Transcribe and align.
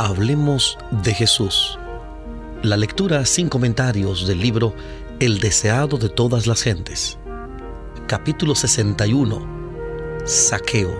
Hablemos 0.00 0.78
de 0.92 1.12
Jesús. 1.12 1.76
La 2.62 2.76
lectura 2.76 3.26
sin 3.26 3.48
comentarios 3.48 4.28
del 4.28 4.38
libro 4.38 4.72
El 5.18 5.40
deseado 5.40 5.98
de 5.98 6.08
todas 6.08 6.46
las 6.46 6.62
gentes. 6.62 7.18
Capítulo 8.06 8.54
61. 8.54 10.22
Saqueo. 10.24 10.96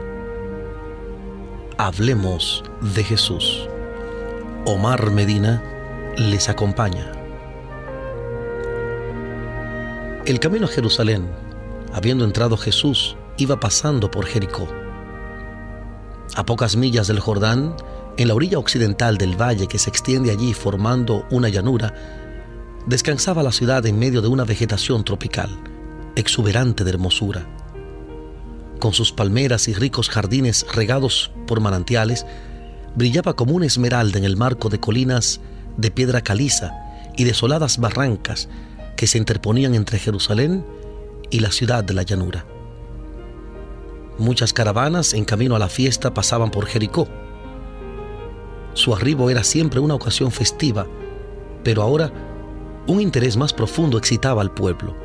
Hablemos 1.77 2.65
de 2.93 3.05
Jesús. 3.05 3.69
Omar 4.67 5.13
Medina 5.13 5.63
les 6.17 6.49
acompaña. 6.49 7.13
El 10.27 10.41
camino 10.41 10.67
a 10.67 10.71
Jerusalén, 10.71 11.31
habiendo 11.95 12.25
entrado 12.25 12.57
Jesús, 12.57 13.17
iba 13.37 13.61
pasando 13.61 14.11
por 14.11 14.27
Jericó. 14.27 14.67
A 16.35 16.45
pocas 16.45 16.75
millas 16.75 17.07
del 17.07 17.21
Jordán, 17.21 17.77
en 18.19 18.27
la 18.27 18.35
orilla 18.35 18.59
occidental 18.59 19.17
del 19.17 19.41
valle 19.41 19.69
que 19.69 19.79
se 19.79 19.89
extiende 19.89 20.33
allí 20.33 20.53
formando 20.53 21.25
una 21.31 21.49
llanura, 21.49 21.95
descansaba 22.87 23.45
la 23.45 23.53
ciudad 23.53 23.87
en 23.87 23.97
medio 23.97 24.21
de 24.21 24.27
una 24.27 24.45
vegetación 24.45 25.05
tropical, 25.05 25.49
exuberante 26.17 26.83
de 26.83 26.91
hermosura. 26.91 27.47
Con 28.81 28.93
sus 28.93 29.13
palmeras 29.13 29.69
y 29.69 29.75
ricos 29.75 30.09
jardines 30.09 30.67
regados 30.75 31.31
por 31.47 31.61
manantiales, 31.61 32.27
brillaba 32.97 33.37
como 33.37 33.55
una 33.55 33.67
esmeralda 33.67 34.19
en 34.19 34.25
el 34.25 34.37
marco 34.37 34.69
de 34.69 34.81
colinas 34.81 35.41
de 35.77 35.93
piedra 35.93 36.21
caliza 36.21 36.73
y 37.17 37.23
desoladas 37.23 37.79
barrancas 37.79 38.49
que 38.97 39.07
se 39.07 39.19
interponían 39.19 39.77
entre 39.77 40.01
Jerusalén 40.01 40.67
y 41.31 41.39
la 41.39 41.53
ciudad 41.53 41.85
de 41.85 41.95
la 41.95 42.03
llanura. 42.03 42.45
Muchas 44.19 44.53
caravanas 44.53 45.15
en 45.15 45.25
camino 45.25 45.55
a 45.55 45.61
la 45.61 45.69
fiesta 45.69 46.15
pasaban 46.15 46.51
por 46.51 46.67
Jericó, 46.67 47.07
su 48.79 48.95
arribo 48.95 49.29
era 49.29 49.43
siempre 49.43 49.81
una 49.81 49.95
ocasión 49.95 50.31
festiva, 50.31 50.87
pero 51.65 51.83
ahora 51.83 52.13
un 52.87 53.01
interés 53.01 53.37
más 53.37 53.53
profundo 53.53 53.99
excitaba 53.99 54.41
al 54.41 54.53
pueblo. 54.53 54.97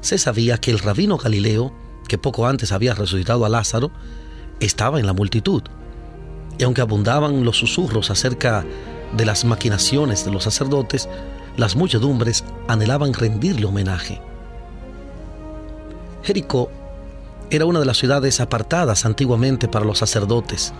Se 0.00 0.16
sabía 0.16 0.58
que 0.58 0.70
el 0.70 0.78
rabino 0.78 1.16
Galileo, 1.16 1.72
que 2.06 2.18
poco 2.18 2.46
antes 2.46 2.70
había 2.70 2.94
resucitado 2.94 3.44
a 3.44 3.48
Lázaro, 3.48 3.90
estaba 4.60 5.00
en 5.00 5.06
la 5.06 5.12
multitud. 5.12 5.62
Y 6.56 6.62
aunque 6.62 6.80
abundaban 6.80 7.44
los 7.44 7.58
susurros 7.58 8.10
acerca 8.10 8.64
de 9.16 9.26
las 9.26 9.44
maquinaciones 9.44 10.24
de 10.24 10.30
los 10.30 10.44
sacerdotes, 10.44 11.08
las 11.56 11.74
muchedumbres 11.74 12.44
anhelaban 12.68 13.12
rendirle 13.12 13.66
homenaje. 13.66 14.22
Jericó 16.22 16.70
era 17.50 17.64
una 17.64 17.80
de 17.80 17.86
las 17.86 17.98
ciudades 17.98 18.40
apartadas 18.40 19.04
antiguamente 19.04 19.66
para 19.66 19.84
los 19.84 19.98
sacerdotes 19.98 20.72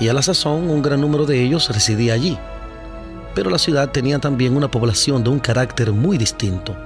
y 0.00 0.08
a 0.08 0.12
la 0.12 0.22
sazón 0.22 0.70
un 0.70 0.82
gran 0.82 1.00
número 1.00 1.26
de 1.26 1.42
ellos 1.42 1.68
residía 1.68 2.14
allí. 2.14 2.38
Pero 3.34 3.50
la 3.50 3.58
ciudad 3.58 3.90
tenía 3.90 4.18
también 4.18 4.56
una 4.56 4.70
población 4.70 5.22
de 5.24 5.30
un 5.30 5.38
carácter 5.38 5.92
muy 5.92 6.18
distinto. 6.18 6.76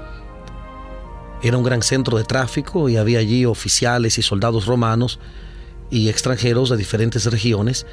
Era 1.42 1.56
un 1.56 1.64
gran 1.64 1.82
centro 1.82 2.16
de 2.16 2.24
tráfico 2.24 2.88
y 2.88 2.96
había 2.96 3.18
allí 3.18 3.44
oficiales 3.44 4.18
y 4.18 4.22
soldados 4.22 4.66
romanos 4.66 5.18
y 5.90 6.08
extranjeros 6.08 6.70
de 6.70 6.76
diferentes 6.76 7.26
regiones, 7.26 7.86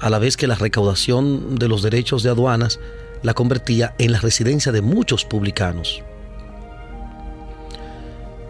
a 0.00 0.10
la 0.10 0.18
vez 0.18 0.36
que 0.36 0.46
la 0.46 0.54
recaudación 0.54 1.56
de 1.56 1.68
los 1.68 1.82
derechos 1.82 2.22
de 2.22 2.30
aduanas 2.30 2.80
la 3.22 3.34
convertía 3.34 3.94
en 3.98 4.12
la 4.12 4.20
residencia 4.20 4.70
de 4.70 4.82
muchos 4.82 5.24
publicanos. 5.24 6.02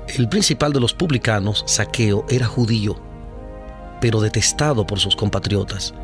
El 0.08 0.28
principal 0.28 0.72
de 0.72 0.80
los 0.80 0.92
publicanos, 0.92 1.64
Saqueo, 1.66 2.26
era 2.28 2.46
judío, 2.46 2.96
pero 4.00 4.20
detestado 4.20 4.86
por 4.86 5.00
sus 5.00 5.16
compatriotas. 5.16 5.94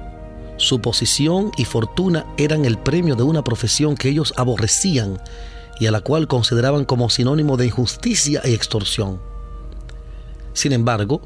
Su 0.61 0.83
posición 0.83 1.53
y 1.57 1.65
fortuna 1.65 2.27
eran 2.37 2.67
el 2.67 2.77
premio 2.77 3.17
de 3.17 3.23
una 3.23 3.43
profesión 3.43 3.95
que 3.95 4.11
ellos 4.11 4.35
aborrecían 4.37 5.19
y 5.81 5.87
a 5.87 5.91
la 5.91 6.03
cual 6.03 6.29
consideraban 6.29 6.85
como 6.85 7.09
sinónimo 7.09 7.57
de 7.57 7.65
injusticia 7.65 8.43
y 8.45 8.53
extorsión. 8.53 9.19
Sin 10.53 10.73
embargo, 10.73 11.23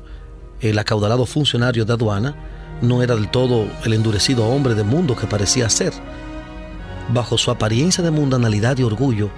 el 0.61 0.79
acaudalado 0.79 1.27
funcionario 1.27 1.85
de 1.85 1.95
aduana 1.95 2.37
no 2.81 3.03
era 3.03 3.17
del 3.17 3.29
todo 3.29 3.67
el 3.85 3.95
endurecido 3.95 4.47
hombre 4.47 4.77
de 4.77 4.85
mundo 4.85 5.17
que 5.17 5.27
parecía 5.27 5.69
ser. 5.69 5.93
Bajo 7.09 7.37
su 7.37 7.51
apariencia 7.51 8.05
de 8.05 8.13
mundanalidad 8.13 8.79
y 8.79 8.85
orgullo, 8.85 9.31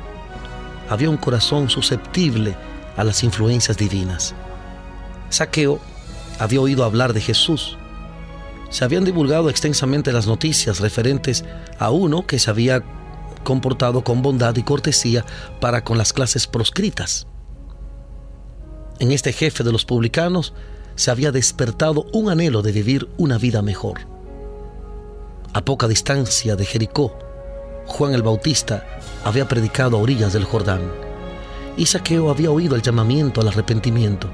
había 0.90 1.08
un 1.08 1.16
corazón 1.16 1.70
susceptible 1.70 2.54
a 2.98 3.02
las 3.02 3.24
influencias 3.24 3.78
divinas. 3.78 4.34
Saqueo 5.30 5.80
había 6.38 6.60
oído 6.60 6.84
hablar 6.84 7.14
de 7.14 7.22
Jesús 7.22 7.78
se 8.76 8.84
habían 8.84 9.06
divulgado 9.06 9.48
extensamente 9.48 10.12
las 10.12 10.26
noticias 10.26 10.80
referentes 10.80 11.46
a 11.78 11.90
uno 11.90 12.26
que 12.26 12.38
se 12.38 12.50
había 12.50 12.84
comportado 13.42 14.04
con 14.04 14.20
bondad 14.20 14.54
y 14.54 14.64
cortesía 14.64 15.24
para 15.62 15.82
con 15.82 15.96
las 15.96 16.12
clases 16.12 16.46
proscritas. 16.46 17.26
En 18.98 19.12
este 19.12 19.32
jefe 19.32 19.64
de 19.64 19.72
los 19.72 19.86
publicanos 19.86 20.52
se 20.94 21.10
había 21.10 21.32
despertado 21.32 22.04
un 22.12 22.28
anhelo 22.28 22.60
de 22.60 22.72
vivir 22.72 23.08
una 23.16 23.38
vida 23.38 23.62
mejor. 23.62 24.00
A 25.54 25.64
poca 25.64 25.88
distancia 25.88 26.54
de 26.54 26.66
Jericó, 26.66 27.18
Juan 27.86 28.12
el 28.12 28.22
Bautista 28.22 28.84
había 29.24 29.48
predicado 29.48 29.96
a 29.96 30.00
orillas 30.02 30.34
del 30.34 30.44
Jordán 30.44 30.82
y 31.78 31.86
Saqueo 31.86 32.28
había 32.28 32.50
oído 32.50 32.76
el 32.76 32.82
llamamiento 32.82 33.40
al 33.40 33.48
arrepentimiento. 33.48 34.28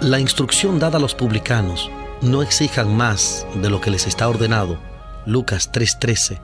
La 0.00 0.18
instrucción 0.18 0.78
dada 0.78 0.96
a 0.96 1.00
los 1.00 1.14
publicanos 1.14 1.90
no 2.24 2.42
exijan 2.42 2.96
más 2.96 3.46
de 3.54 3.68
lo 3.68 3.80
que 3.80 3.90
les 3.90 4.06
está 4.06 4.28
ordenado. 4.28 4.78
Lucas 5.26 5.70
3:13, 5.70 6.40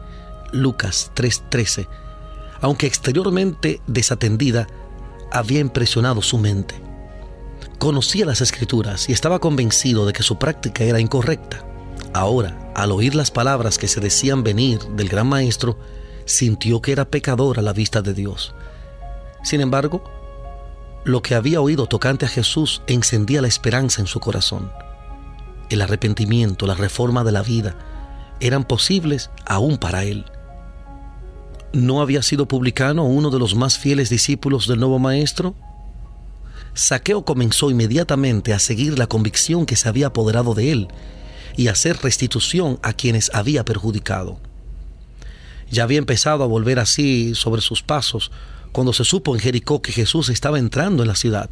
Lucas 0.52 1.10
3:13, 1.14 1.88
aunque 2.60 2.86
exteriormente 2.86 3.80
desatendida, 3.86 4.66
había 5.32 5.60
impresionado 5.60 6.22
su 6.22 6.38
mente. 6.38 6.74
Conocía 7.78 8.26
las 8.26 8.42
escrituras 8.42 9.08
y 9.08 9.12
estaba 9.12 9.38
convencido 9.38 10.04
de 10.04 10.12
que 10.12 10.22
su 10.22 10.38
práctica 10.38 10.84
era 10.84 11.00
incorrecta. 11.00 11.64
Ahora, 12.12 12.72
al 12.74 12.92
oír 12.92 13.14
las 13.14 13.30
palabras 13.30 13.78
que 13.78 13.88
se 13.88 14.00
decían 14.00 14.42
venir 14.42 14.80
del 14.96 15.08
gran 15.08 15.28
maestro, 15.28 15.78
sintió 16.26 16.82
que 16.82 16.92
era 16.92 17.06
pecador 17.06 17.58
a 17.58 17.62
la 17.62 17.72
vista 17.72 18.02
de 18.02 18.12
Dios. 18.12 18.54
Sin 19.42 19.62
embargo, 19.62 20.04
lo 21.04 21.22
que 21.22 21.34
había 21.34 21.62
oído 21.62 21.86
tocante 21.86 22.26
a 22.26 22.28
Jesús 22.28 22.82
encendía 22.86 23.40
la 23.40 23.48
esperanza 23.48 24.02
en 24.02 24.06
su 24.06 24.20
corazón 24.20 24.70
el 25.70 25.82
arrepentimiento, 25.82 26.66
la 26.66 26.74
reforma 26.74 27.24
de 27.24 27.32
la 27.32 27.42
vida, 27.42 27.76
eran 28.40 28.64
posibles 28.64 29.30
aún 29.46 29.78
para 29.78 30.04
él. 30.04 30.26
¿No 31.72 32.02
había 32.02 32.22
sido 32.22 32.48
publicano 32.48 33.04
uno 33.04 33.30
de 33.30 33.38
los 33.38 33.54
más 33.54 33.78
fieles 33.78 34.10
discípulos 34.10 34.66
del 34.66 34.80
nuevo 34.80 34.98
maestro? 34.98 35.54
Saqueo 36.74 37.24
comenzó 37.24 37.70
inmediatamente 37.70 38.52
a 38.52 38.58
seguir 38.58 38.98
la 38.98 39.06
convicción 39.06 39.66
que 39.66 39.76
se 39.76 39.88
había 39.88 40.08
apoderado 40.08 40.54
de 40.54 40.72
él 40.72 40.88
y 41.56 41.68
hacer 41.68 41.98
restitución 42.02 42.78
a 42.82 42.92
quienes 42.92 43.30
había 43.34 43.64
perjudicado. 43.64 44.40
Ya 45.70 45.84
había 45.84 45.98
empezado 45.98 46.42
a 46.42 46.48
volver 46.48 46.80
así 46.80 47.34
sobre 47.34 47.60
sus 47.60 47.82
pasos 47.82 48.32
cuando 48.72 48.92
se 48.92 49.04
supo 49.04 49.34
en 49.34 49.40
Jericó 49.40 49.82
que 49.82 49.92
Jesús 49.92 50.28
estaba 50.28 50.58
entrando 50.58 51.02
en 51.02 51.08
la 51.08 51.16
ciudad. 51.16 51.50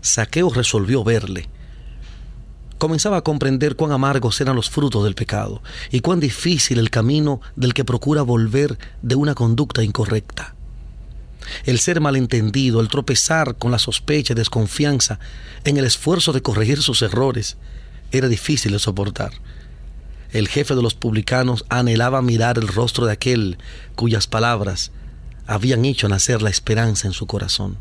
Saqueo 0.00 0.50
resolvió 0.50 1.02
verle 1.02 1.48
comenzaba 2.78 3.18
a 3.18 3.22
comprender 3.22 3.76
cuán 3.76 3.92
amargos 3.92 4.40
eran 4.40 4.56
los 4.56 4.70
frutos 4.70 5.04
del 5.04 5.14
pecado 5.14 5.62
y 5.90 6.00
cuán 6.00 6.20
difícil 6.20 6.78
el 6.78 6.90
camino 6.90 7.40
del 7.56 7.74
que 7.74 7.84
procura 7.84 8.22
volver 8.22 8.78
de 9.02 9.14
una 9.14 9.34
conducta 9.34 9.82
incorrecta. 9.82 10.54
El 11.64 11.78
ser 11.78 12.00
malentendido, 12.00 12.80
el 12.80 12.88
tropezar 12.88 13.56
con 13.56 13.70
la 13.70 13.78
sospecha 13.78 14.32
y 14.32 14.36
desconfianza 14.36 15.18
en 15.64 15.76
el 15.76 15.84
esfuerzo 15.84 16.32
de 16.32 16.42
corregir 16.42 16.82
sus 16.82 17.02
errores, 17.02 17.56
era 18.12 18.28
difícil 18.28 18.72
de 18.72 18.78
soportar. 18.78 19.32
El 20.32 20.48
jefe 20.48 20.74
de 20.74 20.82
los 20.82 20.94
publicanos 20.94 21.64
anhelaba 21.68 22.20
mirar 22.20 22.58
el 22.58 22.68
rostro 22.68 23.06
de 23.06 23.12
aquel 23.12 23.58
cuyas 23.94 24.26
palabras 24.26 24.90
habían 25.46 25.84
hecho 25.84 26.08
nacer 26.08 26.42
la 26.42 26.50
esperanza 26.50 27.06
en 27.06 27.12
su 27.12 27.26
corazón. 27.26 27.78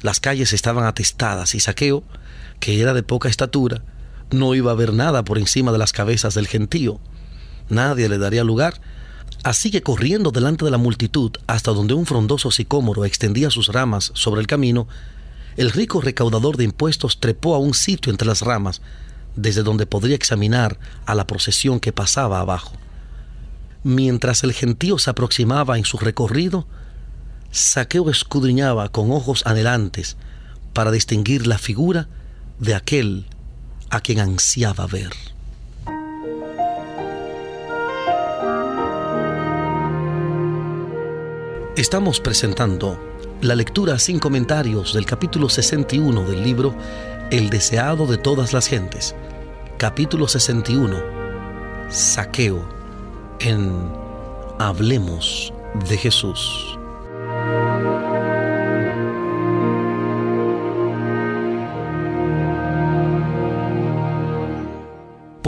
Las 0.00 0.20
calles 0.20 0.52
estaban 0.52 0.84
atestadas 0.84 1.54
y 1.54 1.60
Saqueo, 1.60 2.02
que 2.62 2.80
era 2.80 2.94
de 2.94 3.02
poca 3.02 3.28
estatura, 3.28 3.82
no 4.30 4.54
iba 4.54 4.70
a 4.70 4.76
ver 4.76 4.92
nada 4.92 5.24
por 5.24 5.36
encima 5.36 5.72
de 5.72 5.78
las 5.78 5.90
cabezas 5.90 6.34
del 6.34 6.46
gentío. 6.46 7.00
Nadie 7.68 8.08
le 8.08 8.18
daría 8.18 8.44
lugar. 8.44 8.80
Así 9.42 9.72
que 9.72 9.82
corriendo 9.82 10.30
delante 10.30 10.64
de 10.64 10.70
la 10.70 10.78
multitud 10.78 11.32
hasta 11.48 11.72
donde 11.72 11.94
un 11.94 12.06
frondoso 12.06 12.52
sicómoro 12.52 13.04
extendía 13.04 13.50
sus 13.50 13.66
ramas 13.66 14.12
sobre 14.14 14.40
el 14.40 14.46
camino, 14.46 14.86
el 15.56 15.72
rico 15.72 16.00
recaudador 16.00 16.56
de 16.56 16.62
impuestos 16.62 17.18
trepó 17.18 17.56
a 17.56 17.58
un 17.58 17.74
sitio 17.74 18.12
entre 18.12 18.28
las 18.28 18.42
ramas, 18.42 18.80
desde 19.34 19.64
donde 19.64 19.86
podría 19.86 20.14
examinar 20.14 20.78
a 21.04 21.16
la 21.16 21.26
procesión 21.26 21.80
que 21.80 21.92
pasaba 21.92 22.38
abajo. 22.38 22.74
Mientras 23.82 24.44
el 24.44 24.52
gentío 24.52 24.98
se 25.00 25.10
aproximaba 25.10 25.78
en 25.78 25.84
su 25.84 25.98
recorrido, 25.98 26.68
Saqueo 27.50 28.08
escudriñaba 28.08 28.88
con 28.90 29.10
ojos 29.10 29.42
anhelantes 29.46 30.16
para 30.72 30.92
distinguir 30.92 31.48
la 31.48 31.58
figura 31.58 32.08
de 32.58 32.74
aquel 32.74 33.26
a 33.90 34.00
quien 34.00 34.20
ansiaba 34.20 34.86
ver. 34.86 35.12
Estamos 41.76 42.20
presentando 42.20 42.98
la 43.40 43.54
lectura 43.54 43.98
sin 43.98 44.18
comentarios 44.18 44.94
del 44.94 45.04
capítulo 45.06 45.48
61 45.48 46.28
del 46.28 46.44
libro 46.44 46.74
El 47.30 47.50
deseado 47.50 48.06
de 48.06 48.18
todas 48.18 48.52
las 48.52 48.68
gentes. 48.68 49.14
Capítulo 49.78 50.28
61. 50.28 50.96
Saqueo 51.88 52.68
en 53.40 53.90
Hablemos 54.58 55.52
de 55.88 55.96
Jesús. 55.96 56.71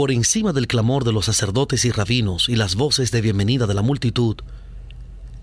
Por 0.05 0.11
encima 0.11 0.53
del 0.53 0.67
clamor 0.67 1.03
de 1.03 1.11
los 1.11 1.25
sacerdotes 1.25 1.83
y 1.83 1.89
rabinos 1.89 2.47
y 2.47 2.55
las 2.55 2.75
voces 2.75 3.09
de 3.09 3.21
bienvenida 3.21 3.65
de 3.65 3.73
la 3.73 3.81
multitud, 3.81 4.35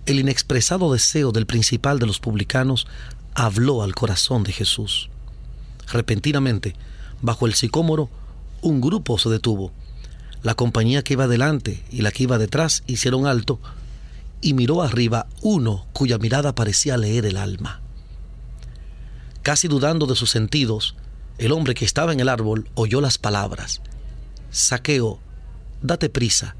el 0.07 0.21
inexpresado 0.21 0.93
deseo 0.93 1.33
del 1.33 1.47
principal 1.47 1.99
de 1.99 2.07
los 2.07 2.21
publicanos 2.21 2.87
habló 3.35 3.83
al 3.83 3.97
corazón 3.97 4.45
de 4.45 4.53
Jesús. 4.53 5.11
Repentinamente, 5.91 6.77
bajo 7.23 7.47
el 7.47 7.55
sicómoro, 7.55 8.09
un 8.61 8.81
grupo 8.81 9.19
se 9.19 9.31
detuvo. 9.31 9.73
La 10.45 10.55
compañía 10.55 11.03
que 11.03 11.15
iba 11.15 11.27
delante 11.27 11.83
y 11.91 12.03
la 12.03 12.13
que 12.13 12.23
iba 12.23 12.39
detrás 12.39 12.85
hicieron 12.87 13.27
alto 13.27 13.59
y 14.41 14.55
miró 14.55 14.83
arriba 14.83 15.27
uno 15.41 15.87
cuya 15.93 16.19
mirada 16.19 16.55
parecía 16.55 16.97
leer 16.97 17.27
el 17.27 17.37
alma. 17.37 17.81
Casi 19.43 19.67
dudando 19.67 20.07
de 20.07 20.15
sus 20.15 20.31
sentidos, 20.31 20.95
el 21.39 21.51
hombre 21.51 21.75
que 21.75 21.85
estaba 21.85 22.13
en 22.13 22.21
el 22.21 22.29
árbol 22.29 22.69
oyó 22.77 23.01
las 23.01 23.19
palabras. 23.19 23.83
Saqueo, 24.53 25.19
date 25.81 26.11
prisa, 26.11 26.57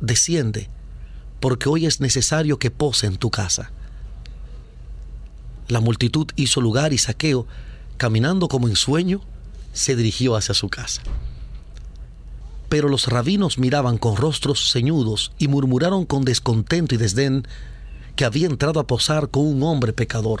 desciende, 0.00 0.70
porque 1.40 1.68
hoy 1.68 1.84
es 1.84 2.00
necesario 2.00 2.58
que 2.58 2.70
pose 2.70 3.06
en 3.06 3.18
tu 3.18 3.30
casa. 3.30 3.70
La 5.68 5.80
multitud 5.80 6.26
hizo 6.36 6.62
lugar 6.62 6.94
y 6.94 6.98
Saqueo, 6.98 7.46
caminando 7.98 8.48
como 8.48 8.66
en 8.66 8.76
sueño, 8.76 9.20
se 9.74 9.94
dirigió 9.94 10.36
hacia 10.36 10.54
su 10.54 10.70
casa. 10.70 11.02
Pero 12.70 12.88
los 12.88 13.08
rabinos 13.08 13.58
miraban 13.58 13.98
con 13.98 14.16
rostros 14.16 14.72
ceñudos 14.72 15.32
y 15.38 15.48
murmuraron 15.48 16.06
con 16.06 16.24
descontento 16.24 16.94
y 16.94 16.98
desdén 16.98 17.46
que 18.16 18.24
había 18.24 18.46
entrado 18.46 18.80
a 18.80 18.86
posar 18.86 19.28
con 19.28 19.46
un 19.46 19.62
hombre 19.64 19.92
pecador. 19.92 20.40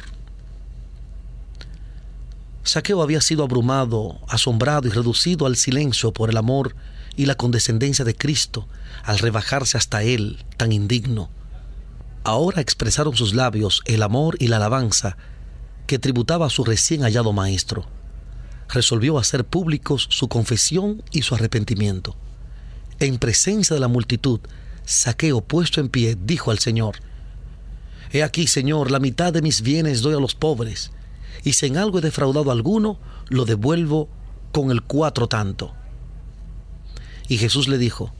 Saqueo 2.62 3.02
había 3.02 3.20
sido 3.20 3.44
abrumado, 3.44 4.20
asombrado 4.26 4.88
y 4.88 4.90
reducido 4.90 5.44
al 5.44 5.56
silencio 5.56 6.14
por 6.14 6.30
el 6.30 6.38
amor 6.38 6.74
y 7.16 7.26
la 7.26 7.36
condescendencia 7.36 8.04
de 8.04 8.14
Cristo 8.14 8.68
al 9.02 9.18
rebajarse 9.18 9.76
hasta 9.76 10.02
Él 10.02 10.44
tan 10.56 10.72
indigno. 10.72 11.30
Ahora 12.24 12.60
expresaron 12.60 13.16
sus 13.16 13.34
labios 13.34 13.82
el 13.84 14.02
amor 14.02 14.36
y 14.38 14.48
la 14.48 14.56
alabanza 14.56 15.16
que 15.86 15.98
tributaba 15.98 16.46
a 16.46 16.50
su 16.50 16.64
recién 16.64 17.02
hallado 17.02 17.32
maestro. 17.32 17.86
Resolvió 18.68 19.18
hacer 19.18 19.44
públicos 19.44 20.06
su 20.10 20.28
confesión 20.28 21.02
y 21.10 21.22
su 21.22 21.34
arrepentimiento. 21.34 22.16
En 22.98 23.18
presencia 23.18 23.74
de 23.74 23.80
la 23.80 23.88
multitud, 23.88 24.40
Saqueo 24.84 25.42
puesto 25.42 25.80
en 25.80 25.88
pie 25.88 26.16
dijo 26.18 26.50
al 26.50 26.58
Señor, 26.58 26.96
He 28.12 28.22
aquí, 28.22 28.46
Señor, 28.46 28.90
la 28.90 29.00
mitad 29.00 29.32
de 29.32 29.42
mis 29.42 29.60
bienes 29.60 30.00
doy 30.00 30.14
a 30.14 30.20
los 30.20 30.34
pobres, 30.34 30.92
y 31.42 31.54
si 31.54 31.66
en 31.66 31.76
algo 31.76 31.98
he 31.98 32.02
defraudado 32.02 32.50
a 32.50 32.52
alguno, 32.52 32.98
lo 33.28 33.44
devuelvo 33.44 34.08
con 34.52 34.70
el 34.70 34.82
cuatro 34.82 35.26
tanto. 35.26 35.74
Y 37.28 37.38
Jesús 37.38 37.68
le 37.68 37.78
dijo, 37.78 38.12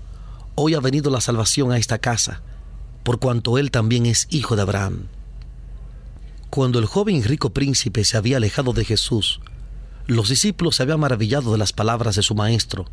Hoy 0.55 0.75
ha 0.75 0.81
venido 0.81 1.11
la 1.11 1.21
salvación 1.21 1.73
a 1.73 1.79
esta 1.79 1.99
casa, 1.99 2.43
por 3.03 3.19
cuanto 3.19 3.59
él 3.59 3.71
también 3.71 4.07
es 4.07 4.27
hijo 4.31 4.57
de 4.57 4.63
Abraham. 4.63 5.09
Cuando 6.49 6.79
el 6.79 6.87
joven 6.87 7.17
y 7.17 7.23
rico 7.23 7.51
príncipe 7.51 8.05
se 8.05 8.17
había 8.17 8.37
alejado 8.37 8.73
de 8.73 8.85
Jesús, 8.85 9.41
los 10.07 10.29
discípulos 10.29 10.77
se 10.77 10.85
habían 10.85 11.01
maravillado 11.01 11.51
de 11.53 11.59
las 11.59 11.73
palabras 11.73 12.15
de 12.15 12.23
su 12.23 12.35
maestro. 12.35 12.85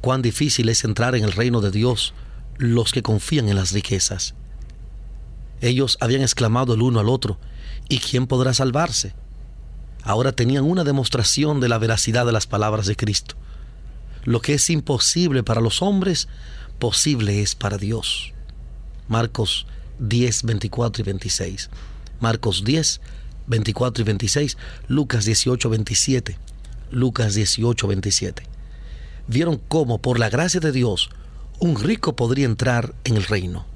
Cuán 0.00 0.22
difícil 0.22 0.68
es 0.68 0.84
entrar 0.84 1.14
en 1.14 1.24
el 1.24 1.32
reino 1.32 1.60
de 1.60 1.70
Dios 1.70 2.14
los 2.56 2.92
que 2.92 3.02
confían 3.02 3.48
en 3.48 3.56
las 3.56 3.72
riquezas. 3.72 4.34
Ellos 5.60 5.98
habían 6.00 6.22
exclamado 6.22 6.74
el 6.74 6.82
uno 6.82 7.00
al 7.00 7.08
otro, 7.08 7.38
¿y 7.88 7.98
quién 7.98 8.26
podrá 8.26 8.54
salvarse? 8.54 9.14
Ahora 10.02 10.32
tenían 10.32 10.64
una 10.64 10.84
demostración 10.84 11.60
de 11.60 11.68
la 11.68 11.78
veracidad 11.78 12.24
de 12.24 12.32
las 12.32 12.46
palabras 12.46 12.86
de 12.86 12.96
Cristo. 12.96 13.36
Lo 14.24 14.40
que 14.40 14.54
es 14.54 14.70
imposible 14.70 15.42
para 15.42 15.60
los 15.60 15.82
hombres, 15.82 16.28
posible 16.78 17.42
es 17.42 17.54
para 17.54 17.78
Dios. 17.78 18.32
Marcos 19.08 19.66
10, 19.98 20.44
24 20.44 21.02
y 21.02 21.04
26. 21.04 21.70
Marcos 22.20 22.64
10, 22.64 23.00
24 23.46 24.02
y 24.02 24.04
26. 24.04 24.56
Lucas 24.88 25.24
18, 25.24 25.70
27. 25.70 26.38
Lucas 26.90 27.34
18, 27.34 27.86
27. 27.86 28.42
Vieron 29.26 29.60
cómo, 29.68 30.00
por 30.00 30.18
la 30.18 30.28
gracia 30.28 30.60
de 30.60 30.72
Dios, 30.72 31.10
un 31.60 31.78
rico 31.78 32.16
podría 32.16 32.46
entrar 32.46 32.94
en 33.04 33.16
el 33.16 33.24
reino. 33.24 33.66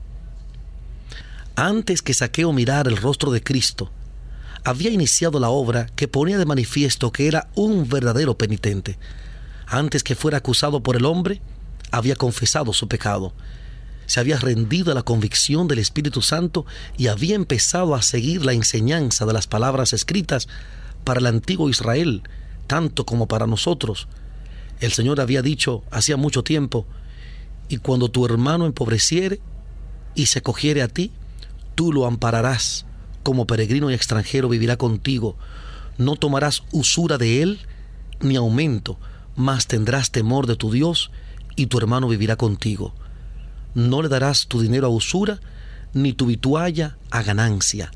Antes 1.57 2.03
que 2.03 2.15
Saqueo 2.15 2.53
mirara 2.53 2.91
el 2.91 2.97
rostro 2.97 3.31
de 3.31 3.43
Cristo, 3.43 3.91
había 4.65 4.91
iniciado 4.91 5.39
la 5.39 5.51
obra 5.51 5.87
que 5.95 6.09
ponía 6.09 6.39
de 6.39 6.47
manifiesto 6.47 7.13
que 7.13 7.29
era 7.29 7.49
un 7.55 7.89
verdadero 7.89 8.37
penitente, 8.37 8.99
antes 9.67 10.03
que 10.03 10.15
fuera 10.15 10.39
acusado 10.39 10.83
por 10.83 10.97
el 10.97 11.05
hombre, 11.05 11.41
había 11.91 12.17
confesado 12.17 12.73
su 12.73 12.89
pecado. 12.89 13.33
Se 14.07 14.21
había 14.21 14.39
rendido 14.39 14.93
a 14.93 14.95
la 14.95 15.03
convicción 15.03 15.69
del 15.69 15.79
Espíritu 15.79 16.21
Santo 16.23 16.67
y 16.97 17.07
había 17.07 17.37
empezado 17.37 17.95
a 17.95 18.03
seguir 18.03 18.45
la 18.45 18.53
enseñanza 18.53 19.25
de 19.25 19.33
las 19.33 19.47
palabras 19.47 19.93
escritas 19.93 20.49
para 21.05 21.21
el 21.21 21.27
antiguo 21.27 21.71
Israel, 21.71 22.23
tanto 22.67 23.07
como 23.07 23.29
para 23.29 23.47
nosotros. 23.47 24.09
El 24.81 24.93
Señor 24.93 25.21
había 25.21 25.43
dicho 25.43 25.85
hacía 25.91 26.17
mucho 26.17 26.43
tiempo, 26.43 26.87
y 27.69 27.79
cuando 27.79 28.11
tu 28.11 28.27
hermano 28.27 28.67
empobreciere 28.67 29.41
y 30.15 30.27
se 30.27 30.43
cogiere 30.43 30.83
a 30.83 30.89
ti, 30.89 31.11
tú 31.75 31.93
lo 31.93 32.07
ampararás, 32.07 32.85
como 33.23 33.47
peregrino 33.47 33.91
y 33.91 33.95
extranjero 33.95 34.49
vivirá 34.49 34.77
contigo, 34.77 35.37
no 35.97 36.17
tomarás 36.17 36.63
usura 36.73 37.19
de 37.19 37.43
él 37.43 37.61
ni 38.21 38.37
aumento, 38.37 38.99
más 39.37 39.67
tendrás 39.67 40.11
temor 40.11 40.47
de 40.47 40.57
tu 40.57 40.71
Dios 40.71 41.11
y 41.57 41.67
tu 41.67 41.79
hermano 41.79 42.09
vivirá 42.09 42.37
contigo. 42.37 42.95
No 43.75 44.03
le 44.03 44.09
darás 44.09 44.47
tu 44.47 44.61
dinero 44.61 44.87
a 44.87 44.91
usura, 44.91 45.41
ni 45.93 46.13
tu 46.13 46.27
vitualla 46.27 46.97
a 47.11 47.23
ganancia. 47.23 47.91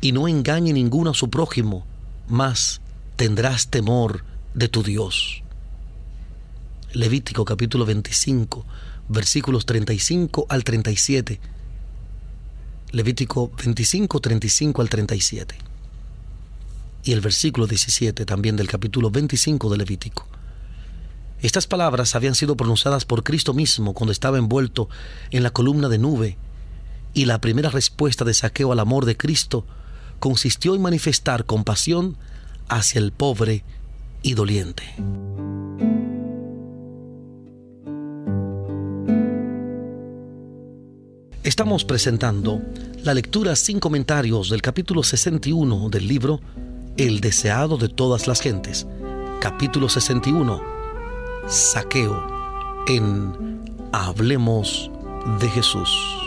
Y 0.00 0.12
no 0.12 0.28
engañe 0.28 0.72
ninguno 0.72 1.10
a 1.10 1.14
su 1.14 1.28
prójimo, 1.28 1.86
más 2.28 2.80
tendrás 3.16 3.68
temor 3.68 4.24
de 4.54 4.68
tu 4.68 4.82
Dios. 4.82 5.42
Levítico 6.92 7.44
capítulo 7.44 7.84
25, 7.84 8.64
versículos 9.08 9.66
35 9.66 10.46
al 10.48 10.64
37. 10.64 11.40
Levítico 12.92 13.50
25, 13.62 14.20
35 14.20 14.82
al 14.82 14.88
37. 14.88 15.58
Y 17.04 17.12
el 17.12 17.20
versículo 17.20 17.66
17 17.66 18.24
también 18.24 18.56
del 18.56 18.68
capítulo 18.68 19.10
25 19.10 19.70
de 19.70 19.76
Levítico. 19.76 20.37
Estas 21.40 21.68
palabras 21.68 22.16
habían 22.16 22.34
sido 22.34 22.56
pronunciadas 22.56 23.04
por 23.04 23.22
Cristo 23.22 23.54
mismo 23.54 23.94
cuando 23.94 24.12
estaba 24.12 24.38
envuelto 24.38 24.88
en 25.30 25.44
la 25.44 25.50
columna 25.50 25.88
de 25.88 25.98
nube, 25.98 26.36
y 27.14 27.26
la 27.26 27.40
primera 27.40 27.70
respuesta 27.70 28.24
de 28.24 28.34
saqueo 28.34 28.72
al 28.72 28.80
amor 28.80 29.04
de 29.04 29.16
Cristo 29.16 29.64
consistió 30.18 30.74
en 30.74 30.82
manifestar 30.82 31.44
compasión 31.44 32.16
hacia 32.68 32.98
el 32.98 33.12
pobre 33.12 33.64
y 34.22 34.34
doliente. 34.34 34.82
Estamos 41.44 41.84
presentando 41.84 42.60
la 43.04 43.14
lectura 43.14 43.54
sin 43.56 43.78
comentarios 43.78 44.50
del 44.50 44.60
capítulo 44.60 45.02
61 45.04 45.88
del 45.88 46.08
libro 46.08 46.40
El 46.96 47.20
deseado 47.20 47.78
de 47.78 47.88
todas 47.88 48.26
las 48.26 48.40
gentes. 48.40 48.86
Capítulo 49.40 49.88
61 49.88 50.77
saqueo 51.48 52.22
en 52.86 53.62
Hablemos 53.92 54.90
de 55.40 55.48
Jesús. 55.48 56.17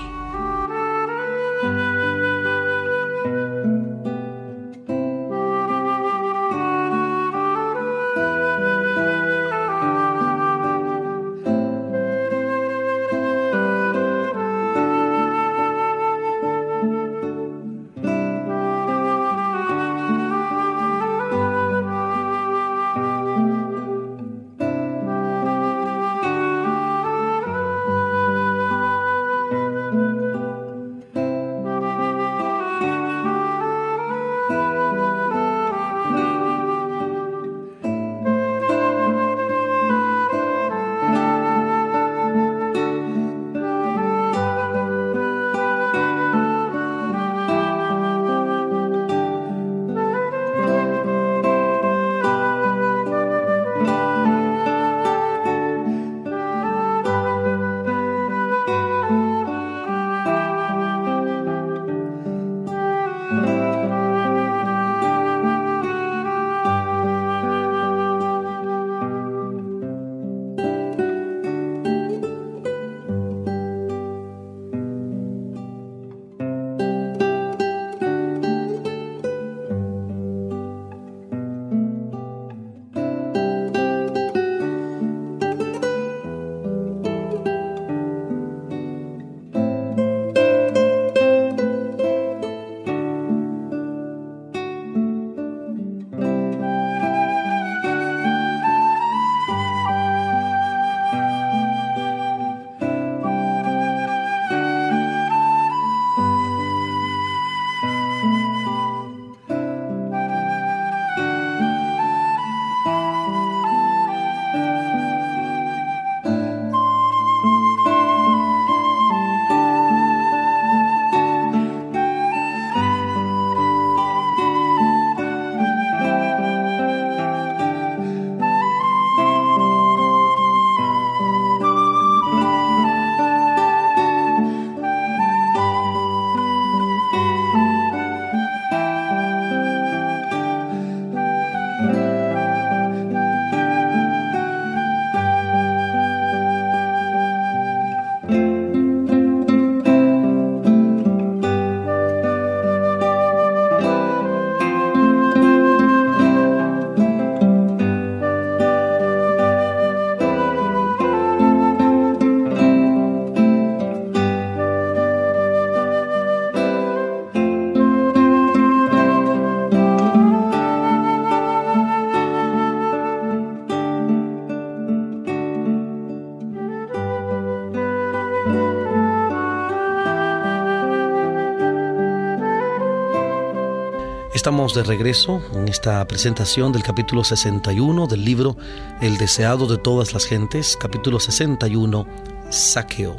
Estamos 184.41 184.74
de 184.74 184.81
regreso 184.81 185.39
en 185.53 185.67
esta 185.67 186.03
presentación 186.07 186.71
del 186.71 186.81
capítulo 186.81 187.24
61 187.24 188.07
del 188.07 188.25
libro 188.25 188.57
El 189.00 189.19
deseado 189.19 189.67
de 189.67 189.77
todas 189.77 190.13
las 190.13 190.25
gentes, 190.25 190.75
capítulo 190.81 191.19
61, 191.19 192.07
Saqueo. 192.50 193.15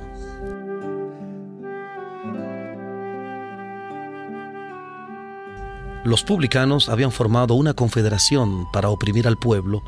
Los 6.02 6.24
publicanos 6.24 6.88
habían 6.88 7.12
formado 7.12 7.54
una 7.54 7.74
confederación 7.74 8.66
para 8.72 8.88
oprimir 8.88 9.28
al 9.28 9.38
pueblo 9.38 9.84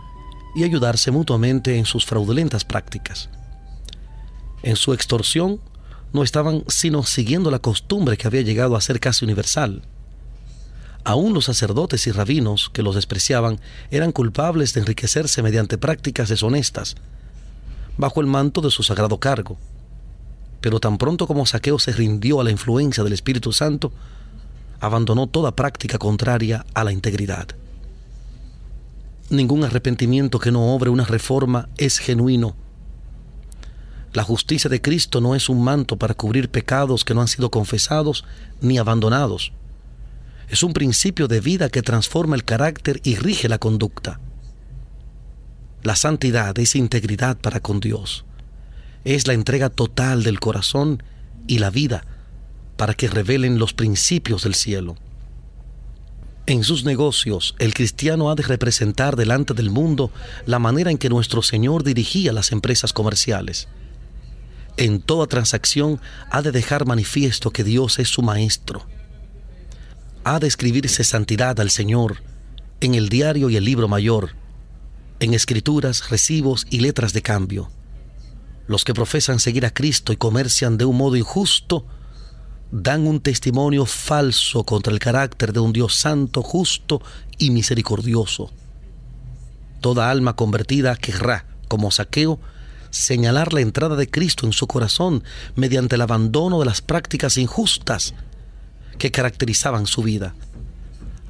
y 0.55 0.63
ayudarse 0.63 1.11
mutuamente 1.11 1.79
en 1.79 1.85
sus 1.85 2.07
fraudulentas 2.07 2.65
prácticas. 2.65 3.29
En 4.63 4.77
su 4.77 4.95
extorsión 4.95 5.61
no 6.13 6.23
estaban 6.23 6.63
sino 6.69 7.03
siguiendo 7.03 7.51
la 7.51 7.59
costumbre 7.59 8.17
que 8.17 8.29
había 8.29 8.43
llegado 8.43 8.77
a 8.77 8.81
ser 8.81 9.01
casi 9.01 9.25
universal 9.25 9.83
Aún 11.05 11.35
los 11.35 11.45
sacerdotes 11.45 12.07
y 12.07 12.13
rabinos 12.13 12.71
que 12.73 12.83
los 12.83 12.95
despreciaban 12.95 13.61
eran 13.91 14.11
culpables 14.11 14.73
de 14.73 14.81
enriquecerse 14.81 15.43
mediante 15.43 15.77
prácticas 15.77 16.31
deshonestas, 16.31 16.97
bajo 17.99 18.23
el 18.23 18.27
manto 18.27 18.63
de 18.63 18.71
su 18.71 18.83
sagrado 18.83 19.21
cargo. 19.21 19.59
Pero 20.63 20.81
tan 20.81 20.97
pronto 20.97 21.27
como 21.27 21.45
Saqueo 21.45 21.79
se 21.79 21.93
rindió 21.93 22.41
a 22.41 22.45
la 22.45 22.51
influencia 22.51 23.05
del 23.05 23.13
Espíritu 23.13 23.53
Santo, 23.53 23.93
abandonó 24.81 25.27
toda 25.27 25.55
práctica 25.55 25.99
contraria 25.99 26.65
a 26.73 26.85
la 26.85 26.93
integridad. 26.93 27.49
Ningún 29.29 29.63
arrepentimiento 29.65 30.39
que 30.39 30.53
no 30.53 30.75
obre 30.75 30.89
una 30.89 31.05
reforma 31.05 31.69
es 31.77 31.99
genuino. 31.99 32.57
La 34.15 34.23
justicia 34.23 34.71
de 34.71 34.81
Cristo 34.81 35.21
no 35.21 35.35
es 35.35 35.51
un 35.51 35.63
manto 35.63 35.99
para 35.99 36.15
cubrir 36.15 36.49
pecados 36.49 37.05
que 37.05 37.13
no 37.13 37.21
han 37.21 37.29
sido 37.29 37.51
confesados 37.51 38.25
ni 38.63 38.79
abandonados 38.79 39.53
es 40.49 40.63
un 40.63 40.73
principio 40.73 41.29
de 41.29 41.41
vida 41.41 41.69
que 41.69 41.83
transforma 41.83 42.37
el 42.37 42.45
carácter 42.45 43.01
y 43.05 43.17
rige 43.17 43.49
la 43.49 43.59
conducta. 43.59 44.21
La 45.83 45.97
santidad 45.97 46.59
es 46.59 46.77
integridad 46.77 47.37
para 47.37 47.61
con 47.61 47.81
Dios. 47.81 48.25
Es 49.05 49.27
la 49.27 49.35
entrega 49.35 49.71
total 49.71 50.23
del 50.23 50.41
corazón 50.41 51.03
y 51.47 51.59
la 51.59 51.71
vida 51.71 52.05
para 52.77 52.95
que 52.95 53.09
revelen 53.09 53.59
los 53.59 53.75
principios 53.75 54.45
del 54.45 54.55
cielo. 54.55 54.97
En 56.47 56.63
sus 56.63 56.85
negocios, 56.85 57.55
el 57.59 57.73
cristiano 57.73 58.31
ha 58.31 58.35
de 58.35 58.43
representar 58.43 59.17
delante 59.17 59.55
del 59.55 59.71
mundo 59.71 60.11
la 60.45 60.59
manera 60.59 60.91
en 60.91 60.99
que 60.99 61.09
nuestro 61.09 61.43
Señor 61.43 61.85
dirigía 61.85 62.33
las 62.33 62.53
empresas 62.53 62.93
comerciales. 62.93 63.69
En 64.77 65.01
toda 65.01 65.27
transacción 65.27 66.01
ha 66.31 66.43
de 66.43 66.53
dejar 66.53 66.87
manifiesto 66.87 67.51
que 67.51 67.65
Dios 67.65 67.99
es 67.99 68.09
su 68.09 68.23
maestro 68.23 68.87
ha 70.25 70.39
de 70.39 70.47
escribirse 70.47 71.05
santidad 71.05 71.61
al 71.61 71.71
Señor 71.71 72.23
en 72.81 72.95
el 72.95 73.09
diario 73.09 73.51
y 73.51 73.57
el 73.57 73.65
libro 73.65 73.89
mayor, 73.89 74.31
en 75.21 75.35
escrituras, 75.35 76.11
recibos 76.11 76.67
y 76.71 76.81
letras 76.81 77.13
de 77.13 77.23
cambio. 77.23 77.71
Los 78.67 78.85
que 78.85 78.95
profesan 78.95 79.39
seguir 79.39 79.67
a 79.67 79.73
Cristo 79.73 80.13
y 80.13 80.17
comercian 80.17 80.77
de 80.79 80.87
un 80.87 80.97
modo 80.97 81.17
injusto, 81.17 81.87
dan 82.71 83.07
un 83.07 83.21
testimonio 83.21 83.87
falso 83.87 84.65
contra 84.65 84.93
el 84.93 84.99
carácter 84.99 85.53
de 85.53 85.61
un 85.61 85.73
Dios 85.73 85.95
santo, 85.95 86.43
justo 86.43 87.01
y 87.39 87.51
misericordioso. 87.51 88.51
Toda 89.81 90.11
alma 90.11 90.35
convertida 90.35 90.97
querrá, 90.97 91.47
como 91.69 91.91
saqueo, 91.91 92.41
señalar 92.91 93.53
la 93.53 93.61
entrada 93.61 93.97
de 93.97 94.11
Cristo 94.11 94.47
en 94.47 94.53
su 94.53 94.67
corazón 94.67 95.23
mediante 95.57 95.97
el 95.97 96.01
abandono 96.01 96.61
de 96.61 96.67
las 96.67 96.81
prácticas 96.81 97.37
injustas 97.37 98.15
que 98.99 99.11
caracterizaban 99.11 99.87
su 99.87 100.03
vida. 100.03 100.35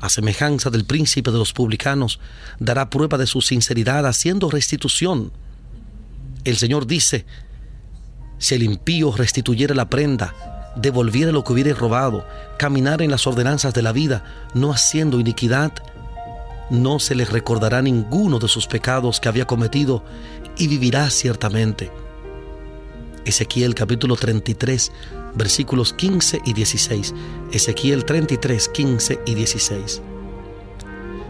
A 0.01 0.09
semejanza 0.09 0.71
del 0.71 0.85
príncipe 0.85 1.31
de 1.31 1.39
los 1.39 1.53
publicanos, 1.53 2.21
dará 2.59 2.91
prueba 2.91 3.17
de 3.17 3.27
su 3.27 3.41
sinceridad 3.41 4.07
haciendo 4.07 4.51
restitución. 4.51 5.33
El 6.45 6.57
Señor 6.57 6.87
dice, 6.87 7.25
si 8.39 8.55
el 8.55 8.63
impío 8.63 9.13
restituyera 9.13 9.75
la 9.75 9.89
prenda, 9.89 10.73
devolviera 10.77 11.33
lo 11.33 11.45
que 11.45 11.53
hubiere 11.53 11.73
robado, 11.73 12.27
caminar 12.59 13.01
en 13.01 13.11
las 13.11 13.27
ordenanzas 13.27 13.73
de 13.73 13.83
la 13.83 13.93
vida, 13.93 14.25
no 14.55 14.73
haciendo 14.73 15.21
iniquidad, 15.21 15.73
no 16.71 16.99
se 16.99 17.15
le 17.15 17.25
recordará 17.25 17.83
ninguno 17.83 18.39
de 18.39 18.49
sus 18.49 18.67
pecados 18.67 19.21
que 19.21 19.29
había 19.29 19.47
cometido 19.47 20.05
y 20.59 20.69
vivirá 20.69 21.09
ciertamente. 21.11 21.91
Ezequiel 23.25 23.75
capítulo 23.75 24.17
33, 24.17 24.93
versículos 25.35 25.93
15 25.95 26.43
y 26.45 26.53
16. 26.53 27.15
Ezequiel 27.53 28.05
33, 28.05 28.69
15 28.69 29.21
y 29.27 29.35
16. 29.35 30.03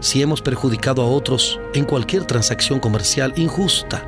Si 0.01 0.21
hemos 0.21 0.41
perjudicado 0.41 1.01
a 1.01 1.07
otros 1.07 1.59
en 1.73 1.85
cualquier 1.85 2.25
transacción 2.25 2.79
comercial 2.79 3.33
injusta, 3.37 4.05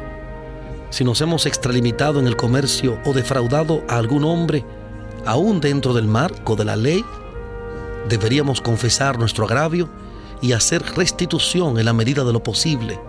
si 0.90 1.04
nos 1.04 1.22
hemos 1.22 1.46
extralimitado 1.46 2.20
en 2.20 2.28
el 2.28 2.36
comercio 2.36 3.00
o 3.06 3.14
defraudado 3.14 3.84
a 3.88 3.98
algún 3.98 4.24
hombre, 4.24 4.66
aún 5.26 5.60
dentro 5.60 5.94
del 5.94 6.08
marco 6.08 6.56
de 6.56 6.66
la 6.66 6.76
ley, 6.76 7.04
deberíamos 8.10 8.62
confesar 8.62 9.18
nuestro 9.18 9.46
agravio 9.46 9.90
y 10.42 10.52
hacer 10.52 10.84
restitución 10.96 11.80
en 11.80 11.86
la 11.86 11.94
medida 11.94 12.24
de 12.24 12.34
lo 12.34 12.44
posible. 12.44 13.00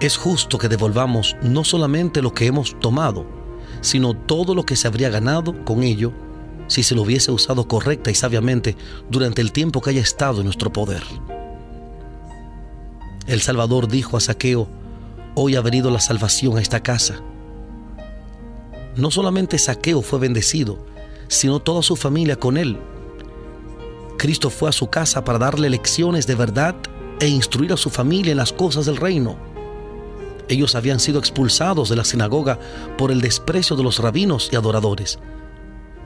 Es 0.00 0.16
justo 0.16 0.58
que 0.58 0.68
devolvamos 0.68 1.36
no 1.42 1.64
solamente 1.64 2.22
lo 2.22 2.32
que 2.32 2.46
hemos 2.46 2.78
tomado, 2.80 3.37
sino 3.80 4.14
todo 4.14 4.54
lo 4.54 4.64
que 4.64 4.76
se 4.76 4.88
habría 4.88 5.10
ganado 5.10 5.64
con 5.64 5.82
ello 5.82 6.12
si 6.68 6.82
se 6.82 6.94
lo 6.94 7.02
hubiese 7.02 7.32
usado 7.32 7.66
correcta 7.66 8.10
y 8.10 8.14
sabiamente 8.14 8.76
durante 9.10 9.40
el 9.40 9.52
tiempo 9.52 9.80
que 9.80 9.90
haya 9.90 10.02
estado 10.02 10.38
en 10.38 10.44
nuestro 10.44 10.72
poder. 10.72 11.02
El 13.26 13.40
Salvador 13.40 13.88
dijo 13.88 14.16
a 14.16 14.20
Saqueo, 14.20 14.68
hoy 15.34 15.56
ha 15.56 15.60
venido 15.60 15.90
la 15.90 16.00
salvación 16.00 16.58
a 16.58 16.60
esta 16.60 16.82
casa. 16.82 17.20
No 18.96 19.10
solamente 19.10 19.58
Saqueo 19.58 20.02
fue 20.02 20.18
bendecido, 20.18 20.78
sino 21.28 21.60
toda 21.60 21.82
su 21.82 21.96
familia 21.96 22.36
con 22.36 22.56
él. 22.56 22.78
Cristo 24.18 24.50
fue 24.50 24.68
a 24.68 24.72
su 24.72 24.88
casa 24.88 25.24
para 25.24 25.38
darle 25.38 25.70
lecciones 25.70 26.26
de 26.26 26.34
verdad 26.34 26.74
e 27.20 27.28
instruir 27.28 27.72
a 27.72 27.76
su 27.76 27.90
familia 27.90 28.32
en 28.32 28.38
las 28.38 28.52
cosas 28.52 28.86
del 28.86 28.96
reino. 28.96 29.36
Ellos 30.48 30.74
habían 30.74 31.00
sido 31.00 31.18
expulsados 31.18 31.88
de 31.88 31.96
la 31.96 32.04
sinagoga 32.04 32.58
por 32.96 33.10
el 33.10 33.20
desprecio 33.20 33.76
de 33.76 33.82
los 33.82 33.98
rabinos 33.98 34.48
y 34.52 34.56
adoradores. 34.56 35.18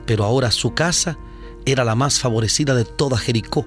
Pero 0.05 0.25
ahora 0.25 0.51
su 0.51 0.73
casa 0.73 1.17
era 1.65 1.85
la 1.85 1.95
más 1.95 2.19
favorecida 2.19 2.75
de 2.75 2.83
toda 2.83 3.17
Jericó. 3.17 3.65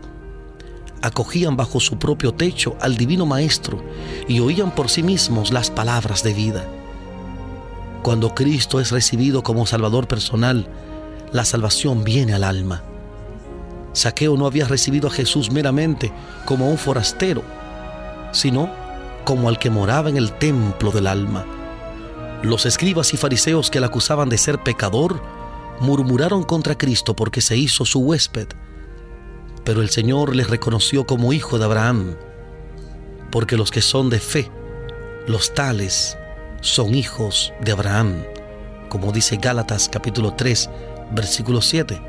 Acogían 1.02 1.56
bajo 1.56 1.80
su 1.80 1.98
propio 1.98 2.32
techo 2.32 2.76
al 2.80 2.96
divino 2.96 3.26
Maestro 3.26 3.82
y 4.28 4.40
oían 4.40 4.74
por 4.74 4.90
sí 4.90 5.02
mismos 5.02 5.50
las 5.50 5.70
palabras 5.70 6.22
de 6.22 6.34
vida. 6.34 6.64
Cuando 8.02 8.34
Cristo 8.34 8.80
es 8.80 8.90
recibido 8.90 9.42
como 9.42 9.66
Salvador 9.66 10.06
personal, 10.08 10.68
la 11.32 11.44
salvación 11.44 12.04
viene 12.04 12.34
al 12.34 12.44
alma. 12.44 12.82
Saqueo 13.92 14.36
no 14.36 14.46
había 14.46 14.68
recibido 14.68 15.08
a 15.08 15.10
Jesús 15.10 15.50
meramente 15.50 16.12
como 16.44 16.70
un 16.70 16.76
forastero, 16.76 17.42
sino 18.32 18.70
como 19.26 19.48
al 19.48 19.58
que 19.58 19.70
moraba 19.70 20.08
en 20.08 20.16
el 20.16 20.32
templo 20.32 20.92
del 20.92 21.08
alma. 21.08 21.44
Los 22.42 22.64
escribas 22.64 23.12
y 23.12 23.16
fariseos 23.16 23.70
que 23.70 23.80
le 23.80 23.86
acusaban 23.86 24.28
de 24.28 24.38
ser 24.38 24.62
pecador 24.62 25.20
murmuraron 25.80 26.44
contra 26.44 26.78
Cristo 26.78 27.16
porque 27.16 27.40
se 27.40 27.56
hizo 27.56 27.84
su 27.84 27.98
huésped. 27.98 28.46
Pero 29.64 29.82
el 29.82 29.90
Señor 29.90 30.36
les 30.36 30.48
reconoció 30.48 31.06
como 31.06 31.32
hijo 31.32 31.58
de 31.58 31.64
Abraham, 31.64 32.14
porque 33.32 33.56
los 33.56 33.72
que 33.72 33.82
son 33.82 34.10
de 34.10 34.20
fe, 34.20 34.50
los 35.26 35.52
tales, 35.54 36.16
son 36.60 36.94
hijos 36.94 37.52
de 37.60 37.72
Abraham, 37.72 38.22
como 38.88 39.10
dice 39.10 39.38
Gálatas 39.42 39.88
capítulo 39.88 40.34
3, 40.34 40.70
versículo 41.10 41.60
7. 41.60 42.00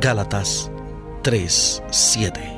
Gálatas 0.00 0.70
3, 1.22 1.82
7. 1.90 2.55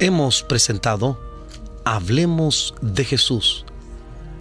Hemos 0.00 0.42
presentado 0.42 1.18
Hablemos 1.84 2.74
de 2.80 3.04
Jesús, 3.04 3.64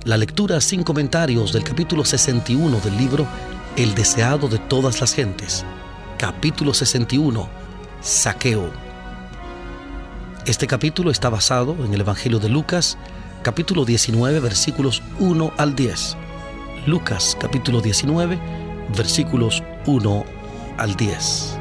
la 0.03 0.17
lectura 0.17 0.61
sin 0.61 0.83
comentarios 0.83 1.53
del 1.53 1.63
capítulo 1.63 2.05
61 2.05 2.79
del 2.79 2.97
libro 2.97 3.25
El 3.75 3.95
deseado 3.95 4.49
de 4.49 4.59
todas 4.59 5.01
las 5.01 5.13
gentes, 5.13 5.65
capítulo 6.17 6.73
61, 6.73 7.47
Saqueo. 8.01 8.69
Este 10.45 10.67
capítulo 10.67 11.09
está 11.09 11.29
basado 11.29 11.75
en 11.83 11.93
el 11.93 12.01
Evangelio 12.01 12.39
de 12.39 12.49
Lucas, 12.49 12.97
capítulo 13.41 13.85
19, 13.85 14.39
versículos 14.39 15.01
1 15.19 15.53
al 15.57 15.75
10. 15.75 16.17
Lucas, 16.85 17.37
capítulo 17.39 17.81
19, 17.81 18.37
versículos 18.95 19.63
1 19.85 20.25
al 20.77 20.95
10. 20.95 21.57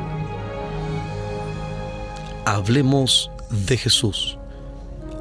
Hablemos 2.45 3.31
de 3.67 3.77
Jesús. 3.77 4.39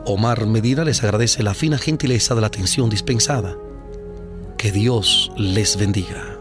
Omar 0.05 0.45
Medina 0.45 0.83
les 0.83 1.03
agradece 1.03 1.41
la 1.43 1.53
fina 1.53 1.77
gentileza 1.77 2.35
de 2.35 2.41
la 2.41 2.47
atención 2.47 2.89
dispensada. 2.89 3.55
Que 4.57 4.71
Dios 4.71 5.31
les 5.37 5.77
bendiga. 5.77 6.34